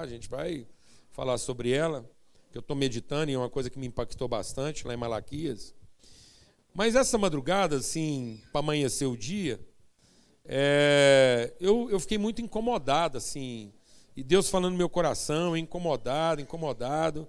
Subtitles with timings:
[0.00, 0.66] a gente vai
[1.10, 2.08] falar sobre ela,
[2.50, 5.74] que eu estou meditando e é uma coisa que me impactou bastante lá em Malaquias.
[6.74, 9.58] Mas essa madrugada, assim, para amanhecer o dia,
[10.44, 13.72] é, eu, eu fiquei muito incomodado, assim,
[14.16, 17.28] e Deus falando no meu coração, incomodado, incomodado.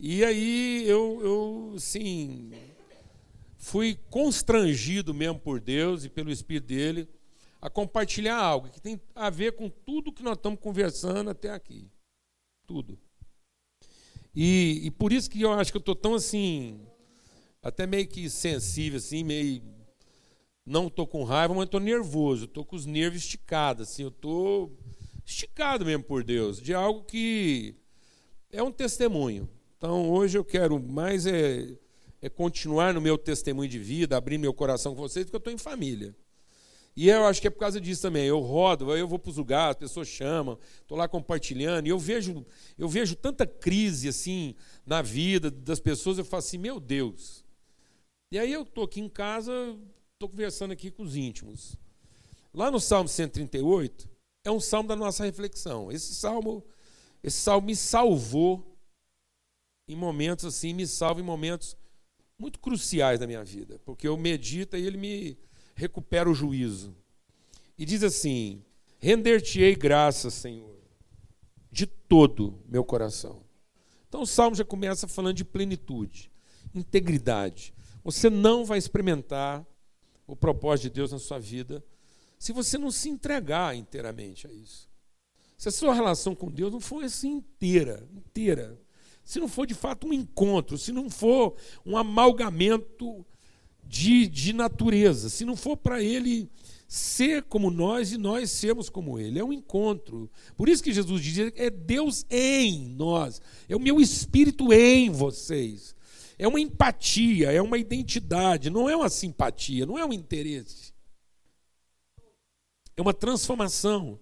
[0.00, 2.52] E aí eu, eu assim,
[3.58, 7.08] fui constrangido mesmo por Deus e pelo Espírito dele
[7.60, 11.88] a compartilhar algo que tem a ver com tudo que nós estamos conversando até aqui.
[12.72, 12.98] Tudo.
[14.34, 16.80] E, e por isso que eu acho que eu estou tão assim,
[17.62, 19.62] até meio que sensível, assim, meio.
[20.64, 24.74] Não estou com raiva, mas estou nervoso, estou com os nervos esticados, assim, eu estou
[25.22, 27.74] esticado mesmo por Deus, de algo que
[28.50, 29.46] é um testemunho.
[29.76, 31.76] Então hoje eu quero mais é,
[32.22, 35.52] é continuar no meu testemunho de vida, abrir meu coração com vocês, porque eu estou
[35.52, 36.16] em família.
[36.94, 38.26] E eu acho que é por causa disso também.
[38.26, 41.98] Eu rodo, eu vou para os lugares, as pessoas chamam, estou lá compartilhando, e eu
[41.98, 42.44] vejo,
[42.78, 47.44] eu vejo tanta crise assim na vida das pessoas, eu falo assim, meu Deus.
[48.30, 49.52] E aí eu estou aqui em casa,
[50.14, 51.76] estou conversando aqui com os íntimos.
[52.52, 54.08] Lá no Salmo 138,
[54.44, 55.90] é um salmo da nossa reflexão.
[55.90, 56.64] Esse salmo,
[57.22, 58.76] esse salmo me salvou
[59.88, 61.76] em momentos assim, me salva em momentos
[62.38, 65.38] muito cruciais da minha vida, porque eu medito e ele me
[65.82, 66.96] recupera o juízo.
[67.76, 68.64] E diz assim:
[68.98, 70.78] Render-te-ei graças, Senhor,
[71.70, 73.42] de todo meu coração.
[74.08, 76.30] Então o salmo já começa falando de plenitude,
[76.74, 77.74] integridade.
[78.04, 79.66] Você não vai experimentar
[80.26, 81.84] o propósito de Deus na sua vida
[82.38, 84.88] se você não se entregar inteiramente a isso.
[85.56, 88.80] Se a sua relação com Deus não for assim inteira, inteira,
[89.24, 93.24] se não for de fato um encontro, se não for um amalgamento
[93.92, 96.48] de, de natureza, se não for para ele
[96.88, 99.38] ser como nós e nós sermos como ele.
[99.38, 100.30] É um encontro.
[100.56, 105.94] Por isso que Jesus diz: é Deus em nós, é o meu espírito em vocês.
[106.38, 110.92] É uma empatia, é uma identidade, não é uma simpatia, não é um interesse
[112.96, 114.18] é uma transformação.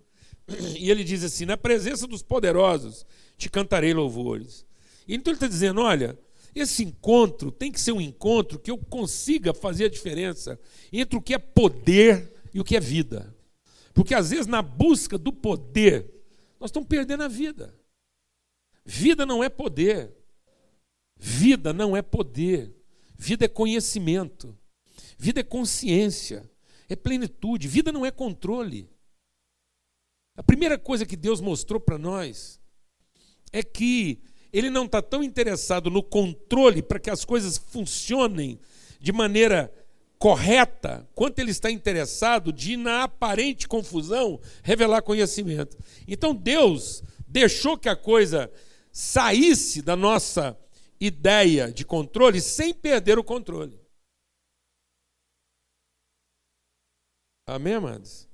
[0.78, 3.06] E ele diz assim: na presença dos poderosos
[3.36, 4.66] te cantarei louvores.
[5.06, 6.18] Então ele está dizendo: olha,
[6.54, 10.58] esse encontro tem que ser um encontro que eu consiga fazer a diferença
[10.92, 13.34] entre o que é poder e o que é vida.
[13.94, 16.10] Porque às vezes, na busca do poder,
[16.58, 17.74] nós estamos perdendo a vida.
[18.84, 20.12] Vida não é poder.
[21.16, 22.74] Vida não é poder.
[23.16, 24.56] Vida é conhecimento.
[25.18, 26.50] Vida é consciência
[26.92, 27.68] é plenitude.
[27.68, 28.90] Vida não é controle.
[30.36, 32.60] A primeira coisa que Deus mostrou para nós
[33.52, 34.22] é que
[34.52, 38.58] Ele não está tão interessado no controle para que as coisas funcionem
[39.00, 39.72] de maneira
[40.18, 45.76] correta, quanto Ele está interessado de, na aparente confusão, revelar conhecimento.
[46.06, 48.52] Então Deus deixou que a coisa
[48.92, 50.58] saísse da nossa
[51.00, 53.80] ideia de controle sem perder o controle.
[57.46, 58.28] Amém, amados?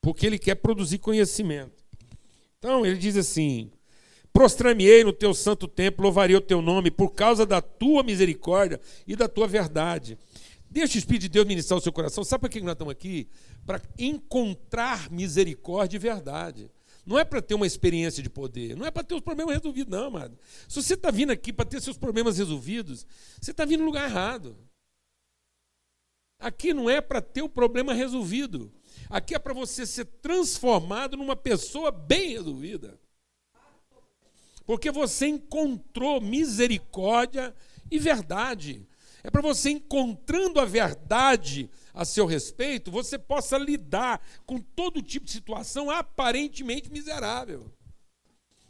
[0.00, 1.81] Porque ele quer produzir conhecimento.
[2.62, 3.72] Então, ele diz assim:
[4.32, 9.16] Prostrar-me-ei no teu santo templo, louvarei o teu nome, por causa da tua misericórdia e
[9.16, 10.16] da tua verdade.
[10.70, 12.22] Deixa o Espírito de Deus ministrar o seu coração.
[12.22, 13.28] Sabe para que nós estamos aqui?
[13.66, 16.70] Para encontrar misericórdia e verdade.
[17.04, 19.90] Não é para ter uma experiência de poder, não é para ter os problemas resolvidos,
[19.90, 20.38] não, amado.
[20.68, 23.04] Se você está vindo aqui para ter seus problemas resolvidos,
[23.40, 24.56] você está vindo no lugar errado.
[26.38, 28.72] Aqui não é para ter o problema resolvido.
[29.08, 32.98] Aqui é para você ser transformado numa pessoa bem resolvida.
[34.64, 37.54] Porque você encontrou misericórdia
[37.90, 38.86] e verdade.
[39.24, 45.26] É para você encontrando a verdade a seu respeito, você possa lidar com todo tipo
[45.26, 47.72] de situação aparentemente miserável.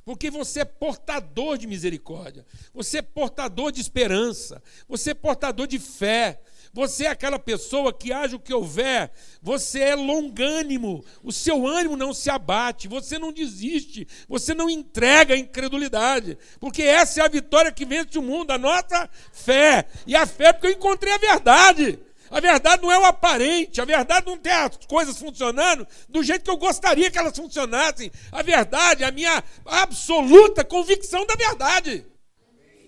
[0.04, 2.44] Porque você é portador de misericórdia,
[2.74, 8.12] você é portador de esperança, você é portador de fé, você é aquela pessoa que
[8.12, 9.10] age o que houver.
[9.42, 11.04] Você é longânimo.
[11.22, 12.88] O seu ânimo não se abate.
[12.88, 14.08] Você não desiste.
[14.26, 16.38] Você não entrega a incredulidade.
[16.58, 19.86] Porque essa é a vitória que vence o mundo, a nossa fé.
[20.06, 21.98] E a fé é porque eu encontrei a verdade.
[22.30, 26.44] A verdade não é o aparente, a verdade não tem as coisas funcionando do jeito
[26.44, 28.10] que eu gostaria que elas funcionassem.
[28.32, 32.06] A verdade é a minha absoluta convicção da verdade.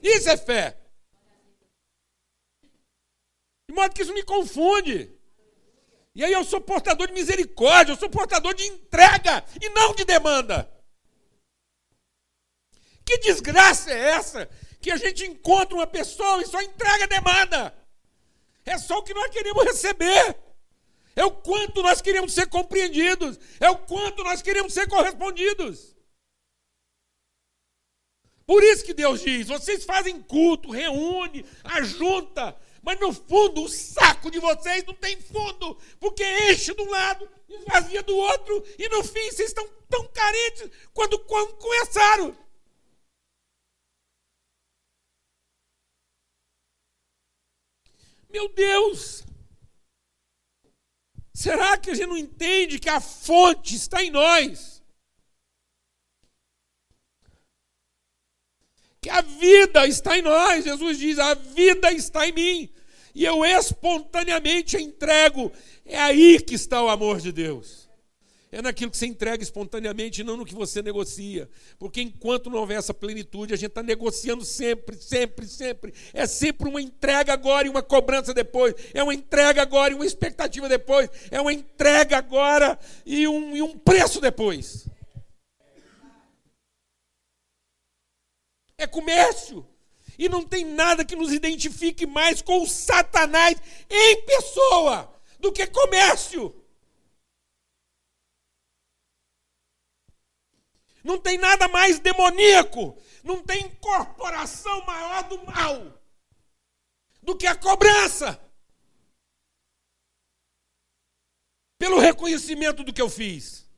[0.02, 0.78] Isso é fé.
[3.74, 5.10] De modo que isso me confunde.
[6.14, 10.04] E aí eu sou portador de misericórdia, eu sou portador de entrega e não de
[10.04, 10.72] demanda.
[13.04, 14.48] Que desgraça é essa?
[14.80, 17.76] Que a gente encontra uma pessoa e só entrega demanda.
[18.64, 20.36] É só o que nós queremos receber.
[21.16, 23.40] É o quanto nós queremos ser compreendidos.
[23.58, 25.96] É o quanto nós queremos ser correspondidos.
[28.46, 34.30] Por isso que Deus diz: vocês fazem culto, reúne, ajunta, mas no fundo o saco
[34.30, 39.02] de vocês não tem fundo, porque enche de um lado, esvazia do outro, e no
[39.02, 42.36] fim vocês estão tão carentes quando, quando começaram.
[48.28, 49.24] Meu Deus!
[51.32, 54.82] Será que a gente não entende que a fonte está em nós?
[59.00, 60.64] Que a vida está em nós.
[60.64, 62.73] Jesus diz: a vida está em mim.
[63.14, 65.52] E eu espontaneamente entrego.
[65.84, 67.84] É aí que está o amor de Deus
[68.54, 71.48] é naquilo que você entrega espontaneamente, não no que você negocia.
[71.76, 75.92] Porque enquanto não houver essa plenitude, a gente está negociando sempre, sempre, sempre.
[76.12, 78.74] É sempre uma entrega agora e uma cobrança depois.
[78.94, 81.10] É uma entrega agora e uma expectativa depois.
[81.32, 84.86] É uma entrega agora e um, e um preço depois.
[88.78, 89.66] É comércio.
[90.18, 93.56] E não tem nada que nos identifique mais com o Satanás
[93.90, 96.64] em pessoa do que comércio.
[101.02, 106.02] Não tem nada mais demoníaco, não tem incorporação maior do mal
[107.22, 108.40] do que a cobrança.
[111.78, 113.68] Pelo reconhecimento do que eu fiz.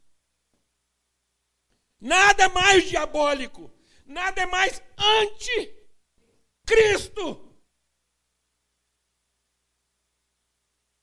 [2.01, 3.73] Nada é mais diabólico,
[4.05, 4.81] nada é mais
[6.67, 7.47] anti-Cristo.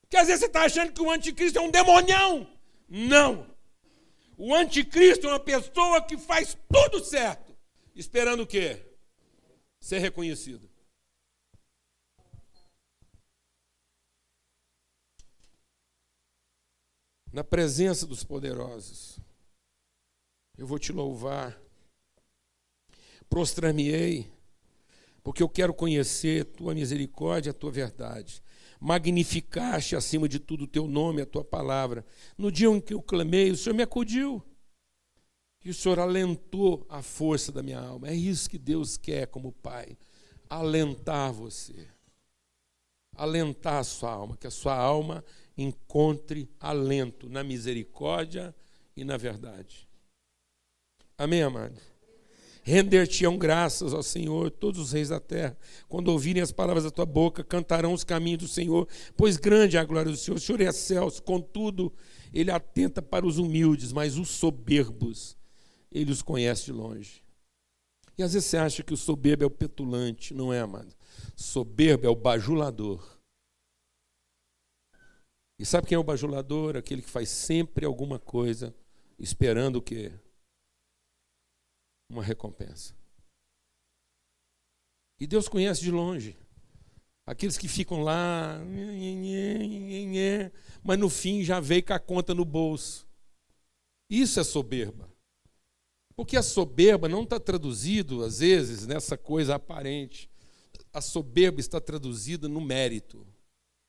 [0.08, 2.46] Que às vezes você está achando que o anticristo é um demonião.
[2.88, 3.52] Não.
[4.36, 7.56] O anticristo é uma pessoa que faz tudo certo,
[7.94, 8.84] esperando o quê?
[9.80, 10.70] Ser reconhecido.
[17.32, 19.18] Na presença dos poderosos,
[20.56, 21.60] eu vou te louvar,
[23.28, 24.33] prostrar-me-ei,
[25.24, 28.44] porque eu quero conhecer tua misericórdia, a tua verdade
[28.84, 32.04] magnificaste acima de tudo o teu nome, a tua palavra.
[32.36, 34.42] No dia em que eu clamei, o Senhor me acudiu.
[35.64, 38.08] E o Senhor alentou a força da minha alma.
[38.08, 39.96] É isso que Deus quer como Pai.
[40.50, 41.88] Alentar você.
[43.16, 44.36] Alentar a sua alma.
[44.36, 45.24] Que a sua alma
[45.56, 48.54] encontre alento na misericórdia
[48.94, 49.88] e na verdade.
[51.16, 51.80] Amém, amado?
[52.66, 55.54] Render-te-ão graças ao Senhor, todos os reis da terra.
[55.86, 59.80] Quando ouvirem as palavras da tua boca, cantarão os caminhos do Senhor, pois grande é
[59.80, 60.38] a glória do Senhor.
[60.38, 61.92] O Senhor é excelso, contudo,
[62.32, 65.36] ele atenta para os humildes, mas os soberbos,
[65.92, 67.22] ele os conhece de longe.
[68.16, 70.94] E às vezes você acha que o soberbo é o petulante, não é, amado?
[71.36, 73.04] Soberbo é o bajulador.
[75.58, 76.76] E sabe quem é o bajulador?
[76.76, 78.74] Aquele que faz sempre alguma coisa,
[79.18, 80.12] esperando o quê?
[82.08, 82.94] Uma recompensa.
[85.18, 86.36] E Deus conhece de longe.
[87.26, 88.60] Aqueles que ficam lá,
[90.82, 93.06] mas no fim já veio com a conta no bolso.
[94.10, 95.10] Isso é soberba.
[96.14, 100.30] Porque a soberba não está traduzido, às vezes, nessa coisa aparente.
[100.92, 103.26] A soberba está traduzida no mérito,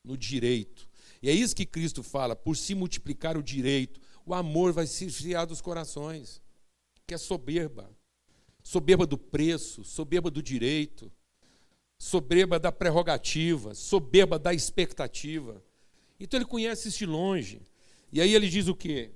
[0.04, 0.88] no direito.
[1.22, 5.06] E é isso que Cristo fala: por se multiplicar o direito, o amor vai se
[5.06, 6.42] esfriar dos corações.
[7.06, 7.92] Que é soberba
[8.66, 11.12] soberba do preço, soberba do direito,
[12.00, 15.64] soberba da prerrogativa, soberba da expectativa.
[16.20, 17.62] Então ele conhece isso de longe.
[18.12, 19.12] E aí ele diz o quê?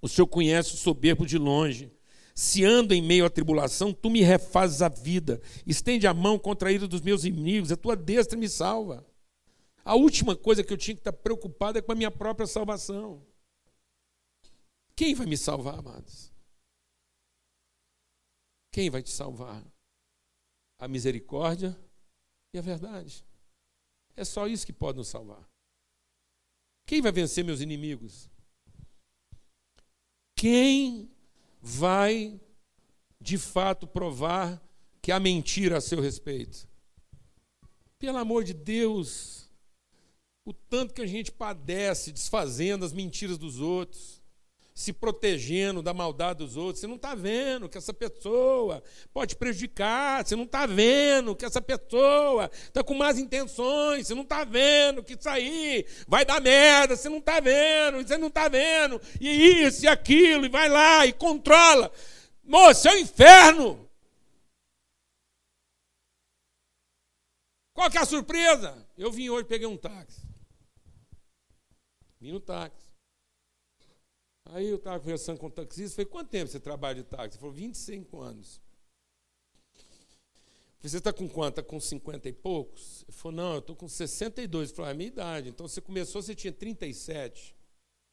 [0.00, 1.90] O Senhor conhece o soberbo de longe.
[2.32, 5.40] Se ando em meio à tribulação, tu me refazes a vida.
[5.66, 9.04] Estende a mão contra a ira dos meus inimigos, a tua destra me salva.
[9.84, 13.20] A última coisa que eu tinha que estar preocupado é com a minha própria salvação.
[14.94, 16.27] Quem vai me salvar, amados?
[18.78, 19.60] Quem vai te salvar?
[20.78, 21.76] A misericórdia
[22.54, 23.26] e a verdade.
[24.14, 25.44] É só isso que pode nos salvar.
[26.86, 28.30] Quem vai vencer meus inimigos?
[30.36, 31.10] Quem
[31.60, 32.40] vai
[33.20, 34.62] de fato provar
[35.02, 36.68] que há mentira a seu respeito?
[37.98, 39.50] Pelo amor de Deus,
[40.44, 44.22] o tanto que a gente padece desfazendo as mentiras dos outros
[44.78, 46.78] se protegendo da maldade dos outros.
[46.78, 48.80] Você não está vendo que essa pessoa
[49.12, 50.24] pode prejudicar.
[50.24, 54.06] Você não está vendo que essa pessoa está com más intenções.
[54.06, 56.94] Você não está vendo que isso aí vai dar merda.
[56.94, 58.06] Você não está vendo.
[58.06, 59.00] Você não está vendo.
[59.20, 60.46] E isso e aquilo.
[60.46, 61.90] E vai lá e controla.
[62.44, 63.90] Moço, é o inferno.
[67.72, 68.86] Qual que é a surpresa?
[68.96, 70.22] Eu vim hoje, peguei um táxi.
[72.20, 72.87] Vim no táxi.
[74.48, 77.36] Aí eu estava conversando com o taxista, falei, quanto tempo você trabalha de táxi?
[77.36, 78.60] Ele falou, 25 anos.
[80.78, 81.60] Falei, você está com quanto?
[81.60, 83.04] Está com 50 e poucos?
[83.08, 84.70] Ele falou, não, eu estou com 62.
[84.70, 85.48] Ele falou, é a minha idade.
[85.50, 87.54] Então você começou, você tinha 37.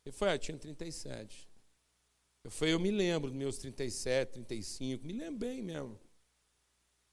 [0.06, 1.48] Ele falou, é, tinha 37.
[2.44, 6.00] Eu falei, eu me lembro dos meus 37, 35, me lembro bem mesmo.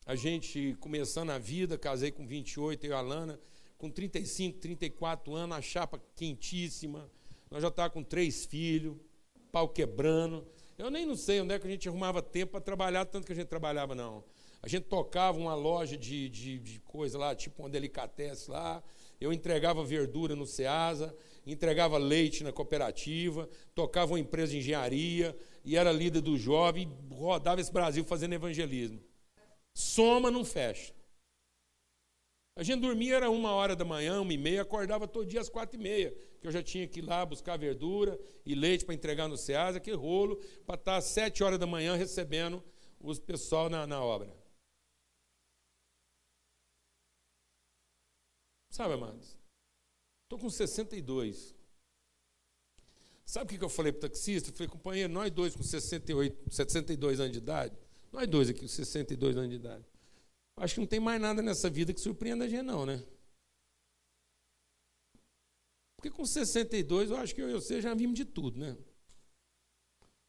[0.04, 3.40] A gente começando a vida, casei com 28, eu e a Lana,
[3.78, 7.10] com 35, 34 anos, a chapa quentíssima.
[7.50, 8.94] Nós já estávamos com três filhos,
[9.52, 10.44] pau quebrando.
[10.78, 13.32] Eu nem não sei onde é que a gente arrumava tempo para trabalhar, tanto que
[13.32, 14.24] a gente trabalhava, não.
[14.62, 18.82] A gente tocava uma loja de, de, de coisa lá, tipo uma delicatesse lá.
[19.20, 21.14] Eu entregava verdura no Ceasa,
[21.46, 27.60] entregava leite na cooperativa, tocava uma empresa de engenharia e era líder do jovem, rodava
[27.60, 29.00] esse Brasil fazendo evangelismo.
[29.74, 30.92] Soma, não fecha.
[32.54, 35.48] A gente dormia, era uma hora da manhã, uma e meia, acordava todo dia às
[35.48, 38.94] quatro e meia, que eu já tinha que ir lá buscar verdura e leite para
[38.94, 42.62] entregar no Ceasa, que rolo, para estar às sete horas da manhã recebendo
[43.00, 44.36] os pessoal na, na obra.
[48.68, 49.38] Sabe, amados?
[50.24, 51.54] Estou com 62.
[53.24, 54.50] Sabe o que eu falei para o taxista?
[54.50, 57.78] Eu falei, companheiro, nós dois com 68, 62 anos de idade,
[58.10, 59.91] nós dois aqui com 62 anos de idade.
[60.62, 63.02] Acho que não tem mais nada nessa vida que surpreenda a gente, não, né?
[65.96, 68.76] Porque com 62, eu acho que eu e você já vimos de tudo, né?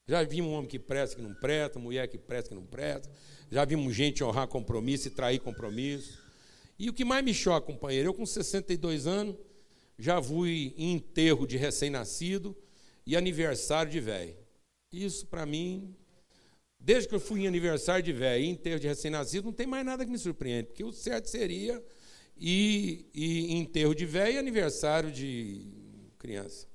[0.08, 3.12] Já vimos um homem que presta, que não presta, mulher que presta, que não presta.
[3.52, 6.20] Já vimos gente honrar compromisso e trair compromisso.
[6.80, 9.36] E o que mais me choca, companheiro, eu com 62 anos,
[10.00, 12.58] já fui em enterro de recém-nascido
[13.06, 14.36] e aniversário de velho.
[14.92, 15.96] Isso, para mim,
[16.84, 19.86] Desde que eu fui em aniversário de velho e enterro de recém-nascido, não tem mais
[19.86, 21.82] nada que me surpreende, porque o certo seria
[22.36, 26.68] ir, ir enterro de velho e aniversário de criança.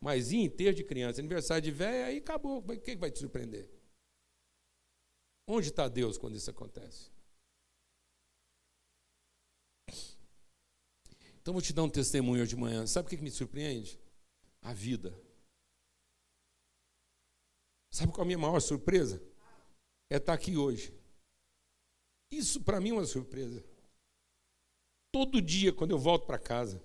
[0.00, 2.64] Mas ir enterro de criança, aniversário de velho, aí acabou.
[2.66, 3.70] O que vai te surpreender?
[5.46, 7.10] Onde está Deus quando isso acontece?
[11.42, 12.86] Então vou te dar um testemunho hoje de manhã.
[12.86, 14.00] Sabe o que me surpreende?
[14.62, 15.14] A vida.
[17.90, 19.33] Sabe qual é a minha maior surpresa?
[20.10, 20.92] É estar aqui hoje.
[22.30, 23.64] Isso para mim é uma surpresa.
[25.12, 26.82] Todo dia, quando eu volto para casa,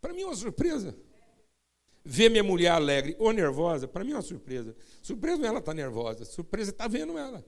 [0.00, 0.96] para mim é uma surpresa.
[2.04, 4.76] Ver minha mulher alegre ou nervosa, para mim é uma surpresa.
[5.02, 7.44] Surpresa não é ela estar tá nervosa, surpresa é estar tá vendo ela.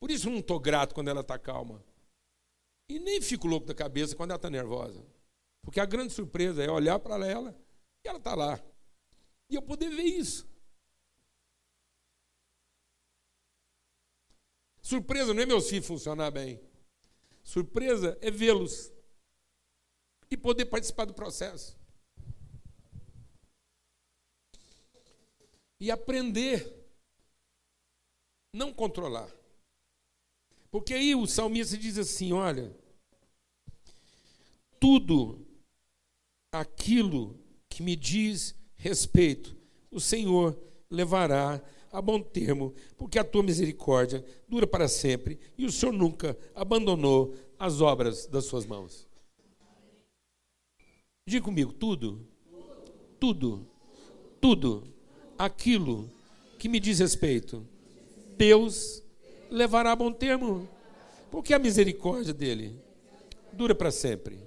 [0.00, 1.82] Por isso eu não estou grato quando ela está calma.
[2.88, 5.04] E nem fico louco da cabeça quando ela está nervosa.
[5.62, 7.54] Porque a grande surpresa é olhar para ela
[8.04, 8.62] e ela está lá.
[9.50, 10.48] E eu poder ver isso.
[14.88, 16.58] Surpresa não é meus filhos funcionar bem.
[17.42, 18.90] Surpresa é vê-los
[20.30, 21.78] e poder participar do processo.
[25.78, 26.74] E aprender,
[28.50, 29.30] não controlar.
[30.70, 32.74] Porque aí o salmista diz assim: olha,
[34.80, 35.46] tudo
[36.50, 39.54] aquilo que me diz respeito,
[39.90, 40.58] o Senhor
[40.90, 46.36] levará a bom termo, porque a tua misericórdia dura para sempre e o Senhor nunca
[46.54, 49.06] abandonou as obras das suas mãos.
[51.26, 52.26] Diga comigo, tudo,
[53.20, 53.66] tudo,
[54.40, 54.84] tudo,
[55.36, 56.10] aquilo
[56.58, 57.66] que me diz respeito,
[58.36, 59.02] Deus
[59.50, 60.68] levará a bom termo,
[61.30, 62.80] porque a misericórdia dele
[63.52, 64.38] dura para sempre.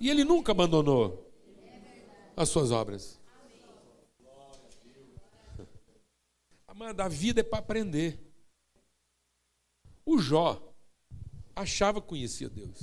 [0.00, 1.30] E ele nunca abandonou
[2.36, 3.21] as suas obras.
[6.82, 8.18] Amada, a vida é para aprender.
[10.04, 10.74] O Jó
[11.54, 12.76] achava que conhecia Deus.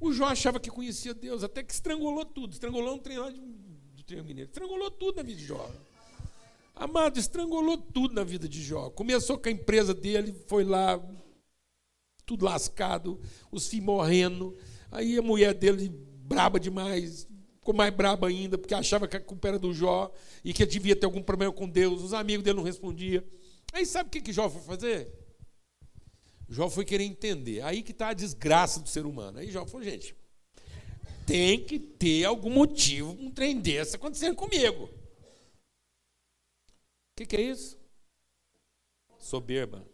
[0.00, 2.54] O Jó achava que conhecia Deus, até que estrangulou tudo.
[2.54, 4.48] Estrangulou um trem lá do Triângulo Mineiro.
[4.48, 5.70] Estrangulou tudo na vida de Jó.
[6.74, 8.88] Amado, estrangulou tudo na vida de Jó.
[8.88, 10.98] Começou com a empresa dele, foi lá,
[12.24, 13.20] tudo lascado,
[13.50, 14.56] os filhos morrendo.
[14.90, 17.28] Aí a mulher dele, braba demais,
[17.62, 20.12] ficou mais brabo ainda, porque achava que a culpa era do Jó
[20.44, 22.02] e que devia ter algum problema com Deus.
[22.02, 23.22] Os amigos dele não respondiam.
[23.72, 25.08] Aí sabe o que, que Jó foi fazer?
[26.48, 27.62] Jó foi querer entender.
[27.62, 29.38] Aí que está a desgraça do ser humano.
[29.38, 30.16] Aí Jó falou, gente,
[31.24, 34.86] tem que ter algum motivo um trem desse acontecendo comigo.
[34.86, 34.90] O
[37.16, 37.78] que, que é isso?
[39.20, 39.86] Soberba.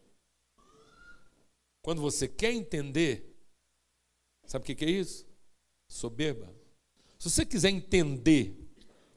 [1.82, 3.36] Quando você quer entender,
[4.46, 5.26] sabe o que, que é isso?
[5.86, 6.57] Soberba.
[7.18, 8.54] Se você quiser entender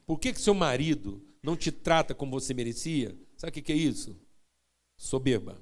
[0.04, 3.76] por que, que seu marido não te trata como você merecia, sabe o que, é
[3.76, 4.18] isso?
[4.96, 5.60] Soberba.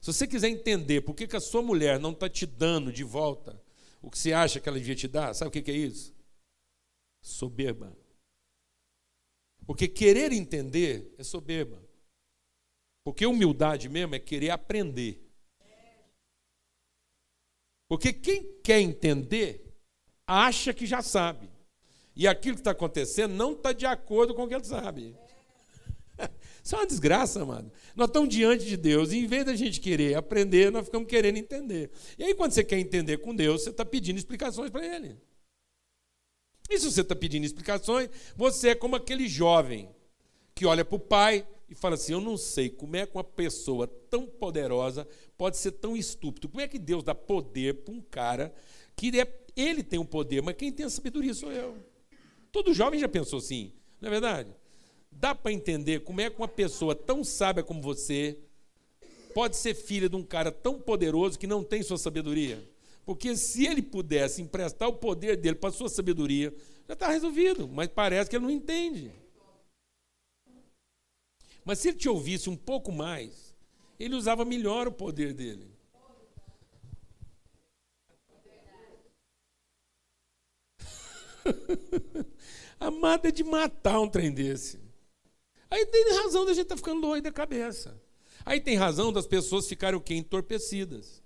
[0.00, 3.04] Se você quiser entender por que, que a sua mulher não está te dando de
[3.04, 3.62] volta
[4.02, 6.14] o que você acha que ela devia te dar, sabe o que é isso?
[7.22, 7.96] Soberba.
[9.66, 11.82] Porque querer entender é soberba.
[13.02, 15.22] Porque humildade mesmo é querer aprender.
[17.88, 19.74] Porque quem quer entender
[20.26, 21.53] acha que já sabe.
[22.16, 25.16] E aquilo que está acontecendo não está de acordo com o que ele sabe.
[26.62, 27.70] Isso é uma desgraça, mano.
[27.94, 31.36] Nós estamos diante de Deus e em vez da gente querer aprender, nós ficamos querendo
[31.38, 31.90] entender.
[32.18, 35.16] E aí, quando você quer entender com Deus, você está pedindo explicações para Ele.
[36.70, 39.88] E se você está pedindo explicações, você é como aquele jovem
[40.54, 43.24] que olha para o pai e fala assim: Eu não sei como é que uma
[43.24, 45.06] pessoa tão poderosa
[45.36, 46.48] pode ser tão estúpido.
[46.48, 48.54] Como é que Deus dá poder para um cara
[48.96, 51.76] que é, ele tem o poder, mas quem tem a sabedoria sou eu.
[52.54, 54.54] Todo jovem já pensou assim, não é verdade?
[55.10, 58.38] Dá para entender como é que uma pessoa tão sábia como você
[59.34, 62.62] pode ser filha de um cara tão poderoso que não tem sua sabedoria?
[63.04, 66.54] Porque se ele pudesse emprestar o poder dele para sua sabedoria,
[66.86, 69.10] já está resolvido, mas parece que ele não entende.
[71.64, 73.52] Mas se ele te ouvisse um pouco mais,
[73.98, 75.74] ele usava melhor o poder dele.
[82.78, 84.80] Amada é de matar um trem desse.
[85.70, 88.00] Aí tem razão da gente estar tá ficando doido da cabeça.
[88.44, 90.14] Aí tem razão das pessoas ficarem o quê?
[90.14, 91.22] Entorpecidas.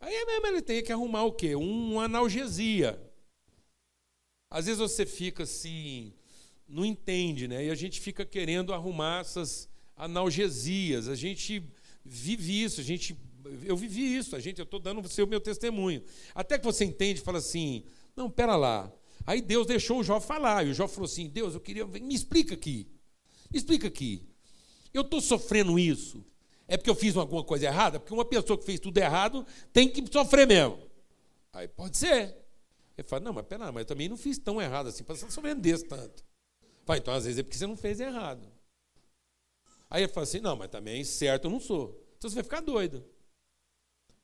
[0.00, 1.54] Aí é mesmo ele tem que arrumar o quê?
[1.54, 3.00] Um analgesia.
[4.50, 6.14] Às vezes você fica assim,
[6.66, 7.66] não entende, né?
[7.66, 11.08] E a gente fica querendo arrumar essas analgesias.
[11.08, 11.62] A gente
[12.04, 13.16] vive isso, a gente
[13.64, 16.02] eu vivi isso, a gente eu estou dando você o meu testemunho.
[16.34, 17.84] Até que você entende, fala assim,
[18.16, 18.92] não, pera lá.
[19.28, 22.14] Aí Deus deixou o Jó falar, e o Jó falou assim, Deus, eu queria, me
[22.14, 22.90] explica aqui,
[23.52, 24.26] me explica aqui.
[24.94, 26.24] Eu estou sofrendo isso,
[26.66, 28.00] é porque eu fiz alguma coisa errada?
[28.00, 30.82] Porque uma pessoa que fez tudo errado tem que sofrer mesmo.
[31.52, 32.38] Aí pode ser.
[32.96, 35.30] Ele fala, não, mas pera, mas eu também não fiz tão errado assim, para você
[35.30, 36.24] sofrendo desse tanto.
[36.86, 38.50] Fala, então às vezes é porque você não fez errado.
[39.90, 42.02] Aí ele fala assim, não, mas também certo eu não sou.
[42.16, 43.04] Então você vai ficar doido.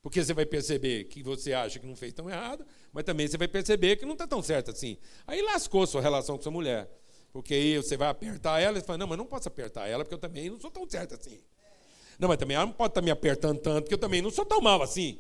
[0.04, 3.38] Porque você vai perceber que você acha que não fez tão errado, mas também você
[3.38, 4.98] vai perceber que não está tão certo assim.
[5.26, 6.90] Aí lascou sua relação com sua mulher.
[7.32, 10.14] Porque aí você vai apertar ela e fala, não, mas não posso apertar ela, porque
[10.14, 11.40] eu também não sou tão certo assim.
[12.18, 14.44] Não, mas também ela não pode estar me apertando tanto, que eu também não sou
[14.44, 15.18] tão mal assim.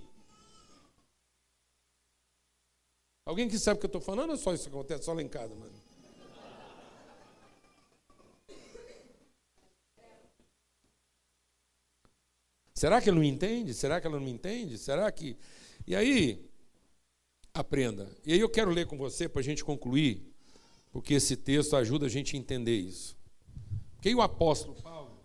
[3.24, 5.28] Alguém que sabe o que eu estou falando ou só isso acontece só lá em
[5.28, 5.72] casa, mano?
[12.84, 13.72] Será que ele não entende?
[13.72, 14.76] Será que ela não entende?
[14.76, 15.38] Será que.
[15.86, 16.46] E aí,
[17.54, 18.06] aprenda.
[18.26, 20.30] E aí eu quero ler com você para a gente concluir,
[20.92, 23.16] porque esse texto ajuda a gente a entender isso.
[23.94, 25.18] Porque o apóstolo Paulo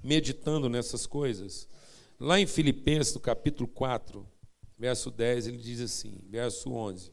[0.00, 1.66] meditando nessas coisas.
[2.16, 4.24] Lá em Filipenses, no capítulo 4,
[4.78, 7.10] verso 10, ele diz assim, verso 11: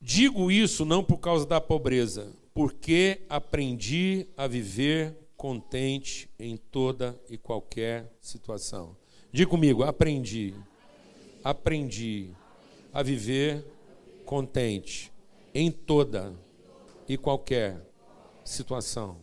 [0.00, 7.36] Digo isso não por causa da pobreza, porque aprendi a viver contente em toda e
[7.36, 8.96] qualquer situação.
[9.32, 10.54] Diga comigo, aprendi.
[11.42, 12.30] Aprendi
[12.92, 13.66] a viver
[14.24, 15.12] contente
[15.52, 16.32] em toda
[17.08, 17.84] e qualquer
[18.44, 19.18] situação.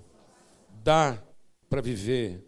[0.83, 1.23] Dá
[1.69, 2.43] para viver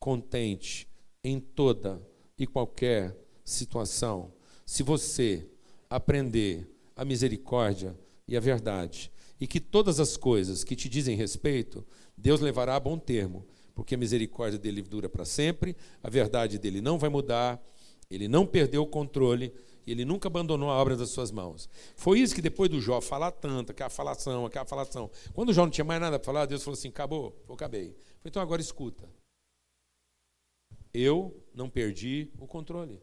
[0.00, 0.88] contente
[1.22, 2.04] em toda
[2.36, 4.32] e qualquer situação.
[4.66, 5.48] Se você
[5.88, 11.84] aprender a misericórdia e a verdade, e que todas as coisas que te dizem respeito,
[12.16, 16.80] Deus levará a bom termo, porque a misericórdia dele dura para sempre, a verdade dele
[16.80, 17.60] não vai mudar,
[18.08, 19.52] ele não perdeu o controle,
[19.84, 21.68] ele nunca abandonou a obra das suas mãos.
[21.96, 25.10] Foi isso que depois do Jó falar tanto, aquela falação, aquela falação.
[25.34, 27.96] Quando o Jó não tinha mais nada para falar, Deus falou assim: acabou, eu acabei.
[28.24, 29.10] Então agora escuta.
[30.94, 33.02] Eu não perdi o controle.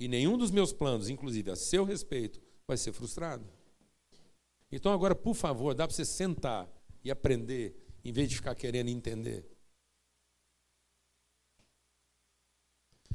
[0.00, 3.46] E nenhum dos meus planos, inclusive a seu respeito, vai ser frustrado.
[4.70, 6.68] Então agora, por favor, dá para você sentar
[7.02, 9.46] e aprender, em vez de ficar querendo entender.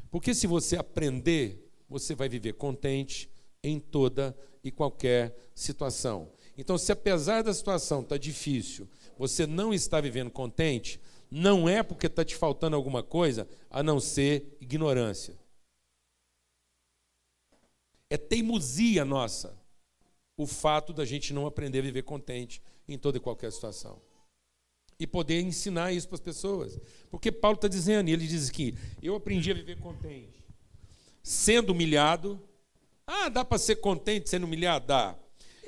[0.09, 3.29] Porque se você aprender, você vai viver contente
[3.63, 6.31] em toda e qualquer situação.
[6.57, 8.87] Então, se apesar da situação estar tá difícil,
[9.17, 13.99] você não está vivendo contente, não é porque está te faltando alguma coisa, a não
[13.99, 15.35] ser ignorância.
[18.09, 19.62] É teimosia nossa
[20.37, 24.01] o fato da gente não aprender a viver contente em toda e qualquer situação.
[24.99, 26.79] E poder ensinar isso para as pessoas.
[27.09, 30.43] Porque Paulo está dizendo, ele diz aqui: eu aprendi a viver contente.
[31.21, 32.41] Sendo humilhado.
[33.05, 34.87] Ah, dá para ser contente sendo humilhado?
[34.87, 35.15] Dá.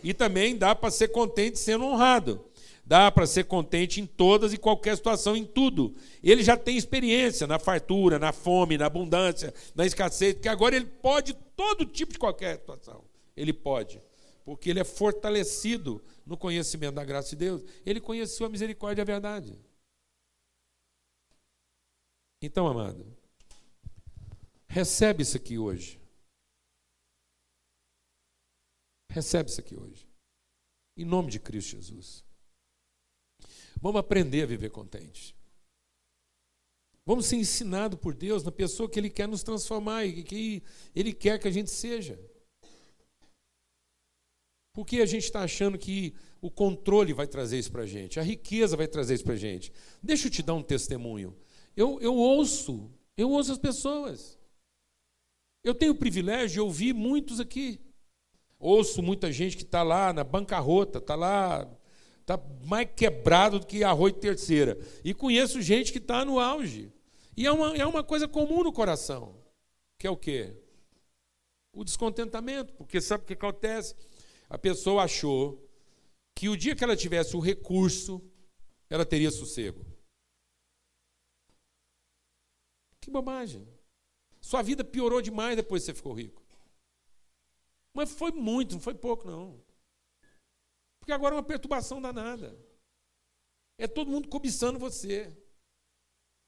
[0.04, 2.46] E também dá para ser contente sendo honrado.
[2.86, 5.96] Dá para ser contente em todas e qualquer situação, em tudo.
[6.24, 10.86] Ele já tem experiência na fartura, na fome, na abundância, na escassez, porque agora ele
[10.86, 13.04] pode todo tipo de qualquer situação.
[13.36, 14.00] Ele pode.
[14.46, 17.64] Porque ele é fortalecido no conhecimento da graça de Deus.
[17.84, 19.60] Ele conheceu a misericórdia e a verdade.
[22.40, 23.06] Então, amado,
[24.68, 26.00] recebe isso aqui hoje.
[29.10, 30.08] Recebe isso aqui hoje.
[30.96, 32.24] Em nome de Cristo Jesus.
[33.82, 35.36] Vamos aprender a viver contente.
[37.04, 40.62] Vamos ser ensinados por Deus na pessoa que Ele quer nos transformar e que
[40.94, 42.20] Ele quer que a gente seja.
[44.76, 48.20] Por que a gente está achando que o controle vai trazer isso para a gente?
[48.20, 49.72] A riqueza vai trazer isso para a gente?
[50.04, 51.34] Deixa eu te dar um testemunho.
[51.78, 54.38] Eu, eu ouço, eu ouço as pessoas.
[55.64, 57.80] Eu tenho o privilégio de ouvir muitos aqui.
[58.60, 61.66] Ouço muita gente que está lá na bancarrota, está lá,
[62.20, 64.78] está mais quebrado do que arroz terceira.
[65.06, 66.92] E conheço gente que está no auge.
[67.38, 69.38] E é uma, é uma coisa comum no coração.
[69.98, 70.54] Que é o quê?
[71.72, 72.74] O descontentamento.
[72.74, 73.96] Porque sabe o que acontece?
[74.50, 75.66] A pessoa achou
[76.36, 78.22] que o dia que ela tivesse o recurso,
[78.90, 79.86] ela teria sossego.
[83.00, 83.68] Que bobagem.
[84.42, 86.44] Sua vida piorou demais depois que você ficou rico.
[87.94, 89.64] Mas foi muito, não foi pouco, não.
[91.00, 92.60] Porque agora é uma perturbação danada.
[93.78, 95.36] É todo mundo cobiçando você.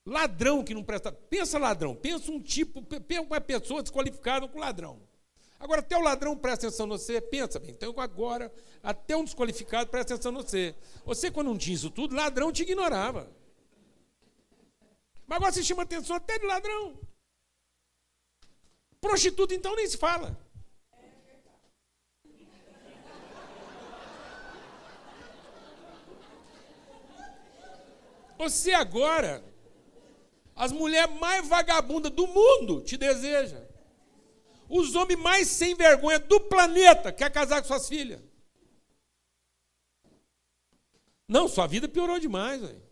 [0.05, 1.12] Ladrão que não presta.
[1.12, 2.86] Pensa ladrão, pensa um tipo,
[3.25, 5.07] uma pessoa desqualificada com ladrão.
[5.60, 7.72] Agora, até o ladrão presta atenção em você, pensa bem.
[7.72, 10.76] Então, agora, até um desqualificado presta atenção em você.
[11.04, 13.30] Você, quando não tinha isso tudo, ladrão te ignorava.
[15.26, 17.00] Mas agora você chama atenção até de ladrão.
[19.02, 20.38] Prostituta, então, nem se fala.
[28.38, 29.43] Você agora,
[30.56, 33.66] as mulheres mais vagabundas do mundo te desejam.
[34.69, 38.21] Os homens mais sem vergonha do planeta quer casar com suas filhas.
[41.27, 42.62] Não, sua vida piorou demais.
[42.62, 42.88] Véio.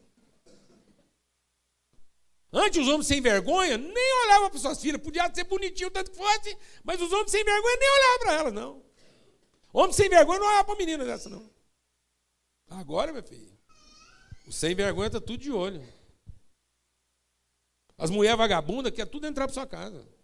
[2.52, 5.02] Antes os homens sem vergonha nem olhavam para suas filhas.
[5.02, 8.54] Podia ser bonitinho tanto que fosse, mas os homens sem vergonha nem olhavam para elas,
[8.54, 8.86] não.
[9.74, 11.50] Homem sem vergonha não olhava para menina dessa, não.
[12.70, 13.58] Agora, meu filho,
[14.48, 15.86] o sem vergonha está tudo de olho.
[17.98, 20.15] As mulheres vagabundas querem tudo entrar para sua casa.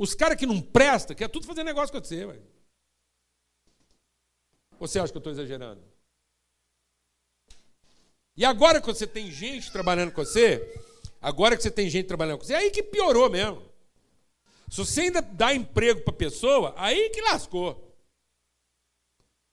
[0.00, 2.42] Os caras que não prestam, quer tudo fazer negócio você, velho.
[4.78, 5.84] Você acha que eu estou exagerando?
[8.34, 10.58] E agora que você tem gente trabalhando com você,
[11.20, 13.62] agora que você tem gente trabalhando com você, é aí que piorou mesmo.
[14.70, 17.94] Se você ainda dá emprego para pessoa, aí que lascou.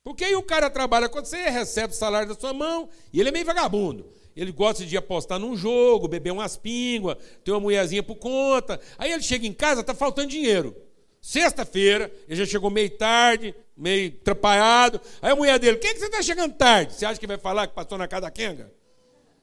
[0.01, 3.27] Porque aí o cara trabalha com você, recebe o salário da sua mão, e ele
[3.27, 4.09] é meio vagabundo.
[4.37, 8.79] Ele gosta de apostar num jogo, beber umas pínguas, ter uma mulherzinha por conta.
[8.95, 10.75] Aí ele chega em casa, está faltando dinheiro.
[11.19, 15.01] Sexta-feira, ele já chegou meio tarde, meio atrapalhado.
[15.23, 16.93] Aí a mulher dele, quem é que você está chegando tarde?
[16.93, 18.71] Você acha que vai falar que passou na casa da Kenga?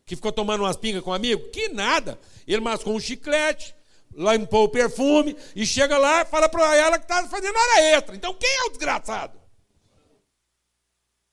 [0.06, 1.50] Que ficou tomando umas pingas com um amigo?
[1.50, 2.16] Que nada.
[2.46, 3.74] Ele mascou um chiclete,
[4.12, 8.14] limpou o perfume e chega lá e fala para ela que está fazendo hora extra.
[8.14, 9.40] Então quem é o desgraçado?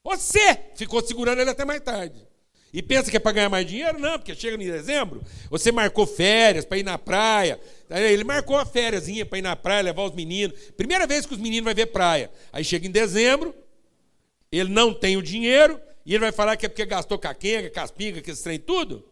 [0.03, 2.30] Você ficou segurando ele até mais tarde.
[2.73, 3.99] E pensa que é para ganhar mais dinheiro?
[3.99, 7.59] Não, porque chega em dezembro, você marcou férias para ir na praia.
[7.89, 10.57] Ele marcou a férias para ir na praia, levar os meninos.
[10.77, 12.31] Primeira vez que os meninos vão ver praia.
[12.53, 13.53] Aí chega em dezembro,
[14.49, 18.21] ele não tem o dinheiro, e ele vai falar que é porque gastou caquenga, caspinga,
[18.21, 19.05] que esse trem tudo?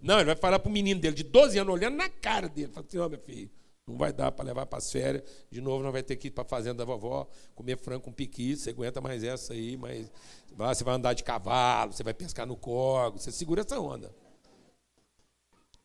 [0.00, 2.70] Não, ele vai falar para o menino dele de 12 anos, olhando na cara dele.
[2.72, 3.50] Fala assim, ó, oh, meu filho,
[3.90, 5.22] não vai dar para levar para as férias.
[5.50, 8.12] De novo, não vai ter que ir para a fazenda da vovó, comer frango com
[8.12, 8.56] piqui.
[8.56, 10.10] Você aguenta mais essa aí, mas
[10.56, 14.14] você vai andar de cavalo, você vai pescar no corgo, você segura essa onda.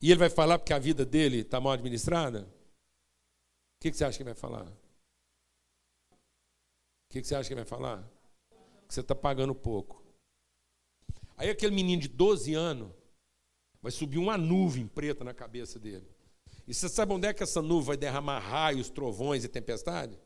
[0.01, 2.41] E ele vai falar porque a vida dele está mal administrada?
[2.41, 4.65] O que, que, você acha que ele vai falar?
[4.65, 4.75] O
[7.09, 8.03] que, que você acha que ele vai falar?
[8.87, 10.03] Que você está pagando pouco.
[11.37, 12.91] Aí aquele menino de 12 anos
[13.81, 16.14] vai subir uma nuvem preta na cabeça dele.
[16.67, 20.19] E você sabe onde é que essa nuvem vai derramar raios, trovões e tempestade?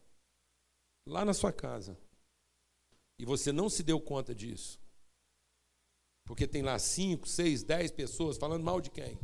[1.06, 1.99] Lá na sua casa.
[3.17, 4.80] E você não se deu conta disso.
[6.25, 9.19] Porque tem lá cinco, seis, dez pessoas falando mal de quem?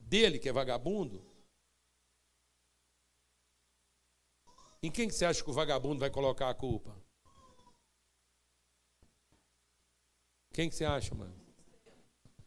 [0.00, 1.24] Dele, que é vagabundo?
[4.82, 6.96] Em quem que você acha que o vagabundo vai colocar a culpa?
[10.52, 11.38] Quem que você acha, mano?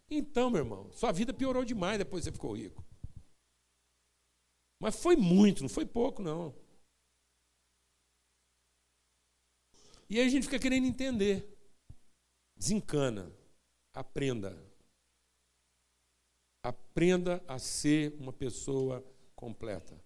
[0.09, 2.83] Então, meu irmão, sua vida piorou demais depois que você ficou rico.
[4.81, 6.55] Mas foi muito, não foi pouco, não.
[10.09, 11.47] E aí a gente fica querendo entender.
[12.57, 13.31] Desencana.
[13.93, 14.57] Aprenda.
[16.63, 20.03] Aprenda a ser uma pessoa completa.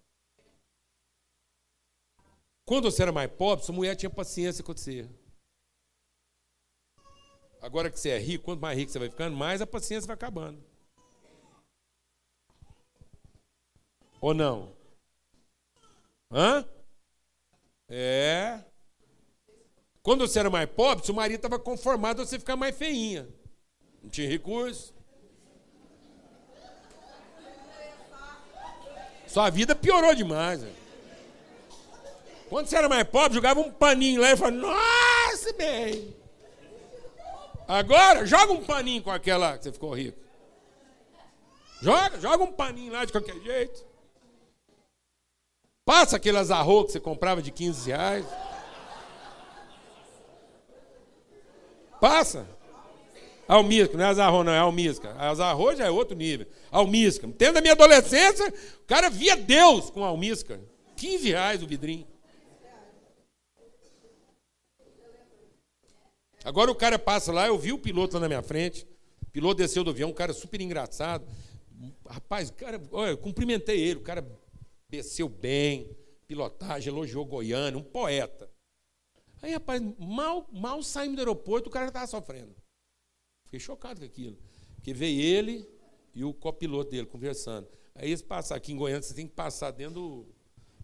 [2.66, 5.08] Quando você era mais pobre, sua mulher tinha paciência com você.
[7.62, 10.14] Agora que você é rico, quanto mais rico você vai ficando, mais a paciência vai
[10.14, 10.62] acabando.
[14.26, 14.72] Ou não?
[16.32, 16.66] Hã?
[17.88, 18.58] É.
[20.02, 23.28] Quando você era mais pobre, seu marido estava conformado a você ficar mais feinha.
[24.02, 24.92] Não tinha recurso.
[29.28, 30.60] Sua vida piorou demais.
[30.60, 30.74] Né?
[32.48, 36.16] Quando você era mais pobre, jogava um paninho lá e falava, nossa, bem.
[37.68, 40.18] Agora, joga um paninho com aquela que você ficou rico.
[41.80, 43.85] Joga, joga um paninho lá de qualquer jeito.
[45.86, 48.26] Passa aquele azarro que você comprava de 15 reais.
[52.00, 52.44] Passa.
[53.46, 55.14] Almisca, não é azarro, não, é almisca.
[55.16, 56.48] Azarro já é outro nível.
[56.72, 57.28] Almisca.
[57.38, 60.60] Tendo da minha adolescência, o cara via Deus com almisca.
[60.96, 62.04] 15 reais o vidrinho.
[66.44, 68.84] Agora o cara passa lá, eu vi o piloto lá na minha frente.
[69.22, 71.24] O piloto desceu do avião, um cara super engraçado.
[72.08, 74.26] Rapaz, o cara, olha, eu cumprimentei ele, o cara
[74.88, 75.96] desceu bem,
[76.26, 78.50] pilotagem, elogiou Goiânia, um poeta.
[79.42, 82.54] Aí, rapaz, mal, mal saímos do aeroporto, o cara já estava sofrendo.
[83.44, 84.38] Fiquei chocado com aquilo.
[84.74, 85.68] Porque veio ele
[86.14, 87.68] e o copiloto dele conversando.
[87.94, 90.26] Aí eles passaram, aqui em Goiânia, você tem que passar dentro do,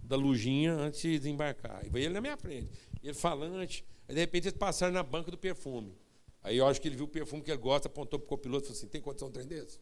[0.03, 1.85] da lujinha antes de desembarcar.
[1.85, 2.71] E veio ele na minha frente.
[3.03, 3.85] Ele falante.
[4.09, 5.97] Aí, de repente, eles passaram na banca do perfume.
[6.43, 8.65] Aí eu acho que ele viu o perfume que ele gosta, apontou para o copiloto
[8.65, 9.81] e falou assim: tem condição de um trem desse?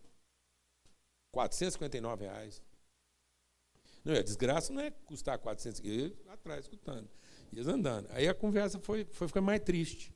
[1.33, 2.63] 459 reais.
[4.11, 7.09] Não, a desgraça não é custar 400, eu lá atrás escutando,
[7.53, 8.09] eles andando.
[8.11, 10.13] Aí a conversa foi, foi ficando mais triste.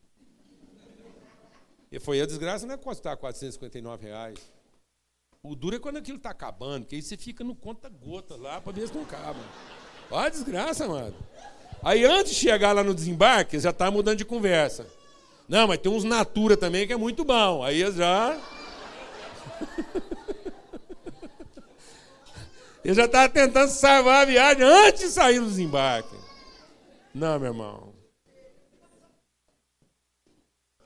[1.92, 4.52] E foi a desgraça não é custar 459 reais.
[5.44, 8.72] O duro é quando aquilo está acabando, que aí você fica no conta-gota lá para
[8.72, 9.38] ver se não acaba.
[10.10, 11.14] Olha a desgraça, mano.
[11.80, 14.88] Aí antes de chegar lá no desembarque, já está mudando de conversa.
[15.48, 17.62] Não, mas tem uns Natura também que é muito bom.
[17.62, 18.36] Aí já.
[22.84, 26.14] Ele já estava tentando salvar a viagem antes de sair do desembarque.
[27.14, 27.94] Não, meu irmão.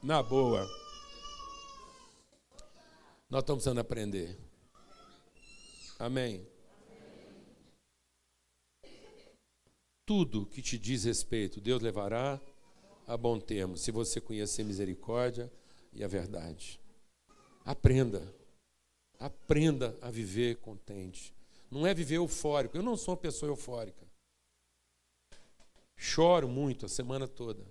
[0.00, 0.64] Na boa.
[3.28, 4.38] Nós estamos precisando aprender.
[5.98, 6.46] Amém.
[10.06, 12.40] Tudo que te diz respeito, Deus levará
[13.08, 15.52] a bom termo, se você conhecer misericórdia
[15.92, 16.80] e a verdade.
[17.64, 18.32] Aprenda.
[19.18, 21.34] Aprenda a viver contente.
[21.70, 22.76] Não é viver eufórico.
[22.76, 24.07] Eu não sou uma pessoa eufórica.
[25.96, 27.66] Choro muito a semana toda.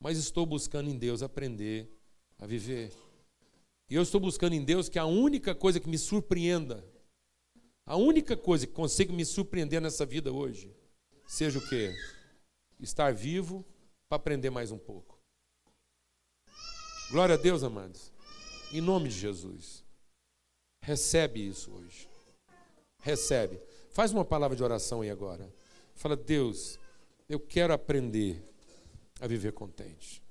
[0.00, 1.90] Mas estou buscando em Deus aprender
[2.38, 2.92] a viver.
[3.88, 6.84] E eu estou buscando em Deus que a única coisa que me surpreenda,
[7.84, 10.74] a única coisa que consiga me surpreender nessa vida hoje,
[11.26, 11.94] seja o quê?
[12.80, 13.64] Estar vivo
[14.08, 15.18] para aprender mais um pouco.
[17.10, 18.12] Glória a Deus, amados.
[18.72, 19.84] Em nome de Jesus.
[20.82, 22.15] Recebe isso hoje
[23.06, 23.60] recebe.
[23.90, 25.48] Faz uma palavra de oração aí agora.
[25.94, 26.78] Fala, Deus,
[27.28, 28.42] eu quero aprender
[29.20, 30.22] a viver contente.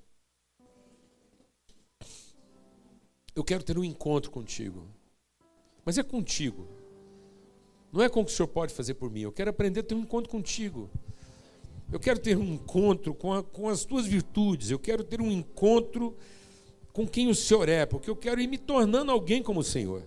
[3.33, 4.87] Eu quero ter um encontro contigo.
[5.83, 6.67] Mas é contigo.
[7.91, 9.21] Não é com o que o Senhor pode fazer por mim.
[9.21, 10.89] Eu quero aprender a ter um encontro contigo.
[11.91, 14.69] Eu quero ter um encontro com, a, com as tuas virtudes.
[14.69, 16.15] Eu quero ter um encontro
[16.91, 20.03] com quem o Senhor é, porque eu quero ir me tornando alguém como o Senhor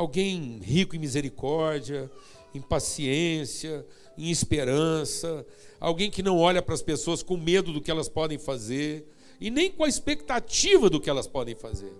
[0.00, 2.10] alguém rico em misericórdia,
[2.54, 3.86] em paciência,
[4.16, 5.46] em esperança,
[5.78, 9.06] alguém que não olha para as pessoas com medo do que elas podem fazer
[9.38, 11.92] e nem com a expectativa do que elas podem fazer.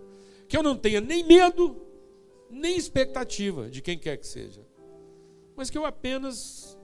[0.47, 1.79] Que eu não tenha nem medo,
[2.49, 4.65] nem expectativa de quem quer que seja,
[5.55, 6.75] mas que eu apenas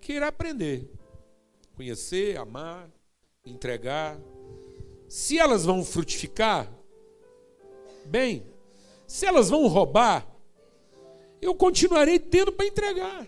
[0.00, 0.90] queira aprender,
[1.76, 2.90] conhecer, amar,
[3.46, 4.20] entregar.
[5.08, 6.68] Se elas vão frutificar,
[8.04, 8.44] bem.
[9.06, 10.37] Se elas vão roubar,
[11.40, 13.26] eu continuarei tendo para entregar.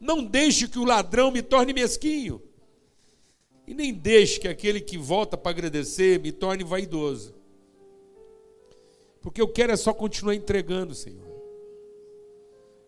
[0.00, 2.42] Não deixe que o ladrão me torne mesquinho.
[3.66, 7.34] E nem deixe que aquele que volta para agradecer me torne vaidoso.
[9.20, 11.28] Porque eu quero é só continuar entregando, Senhor.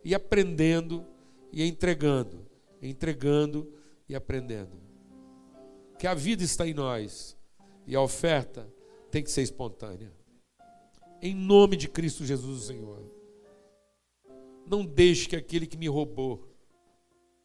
[0.02, 1.06] E aprendendo
[1.52, 2.46] e entregando.
[2.80, 3.72] Entregando
[4.08, 4.80] e aprendendo.
[5.98, 7.36] Que a vida está em nós.
[7.86, 8.66] E a oferta
[9.10, 10.12] tem que ser espontânea.
[11.20, 13.21] Em nome de Cristo Jesus, Senhor.
[14.66, 16.48] Não deixe que aquele que me roubou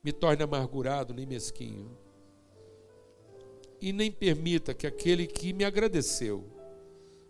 [0.03, 1.97] me torne amargurado nem mesquinho.
[3.81, 6.45] E nem permita que aquele que me agradeceu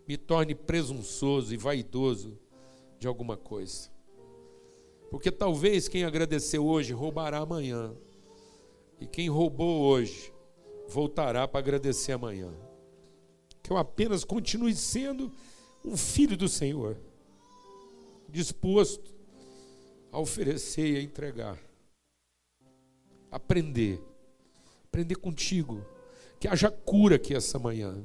[0.08, 2.38] me torne presunçoso e vaidoso
[3.00, 3.90] de alguma coisa.
[5.10, 7.94] Porque talvez quem agradeceu hoje roubará amanhã.
[9.00, 10.34] E quem roubou hoje
[10.88, 12.54] voltará para agradecer amanhã.
[13.62, 15.32] Que eu apenas continue sendo
[15.84, 16.98] um filho do Senhor,
[18.30, 19.17] disposto
[20.12, 21.60] a oferecer e a entregar.
[23.32, 24.02] Aprender.
[24.86, 25.86] Aprender contigo.
[26.40, 28.04] Que haja cura aqui essa manhã.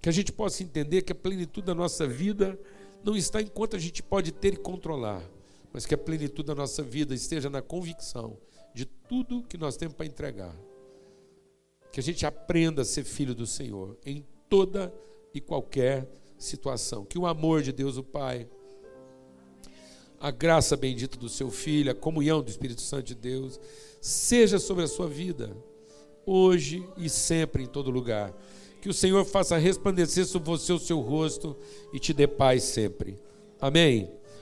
[0.00, 2.58] Que a gente possa entender que a plenitude da nossa vida
[3.04, 5.22] não está enquanto a gente pode ter e controlar,
[5.72, 8.38] mas que a plenitude da nossa vida esteja na convicção
[8.74, 10.54] de tudo que nós temos para entregar.
[11.92, 14.92] Que a gente aprenda a ser filho do Senhor em toda
[15.34, 17.04] e qualquer situação.
[17.04, 18.48] Que o amor de Deus, o Pai,
[20.20, 23.58] a graça bendita do seu Filho, a comunhão do Espírito Santo de Deus,
[24.00, 25.56] seja sobre a sua vida,
[26.26, 28.32] hoje e sempre, em todo lugar.
[28.82, 31.56] Que o Senhor faça resplandecer sobre você o seu rosto
[31.92, 33.18] e te dê paz sempre.
[33.58, 34.19] Amém.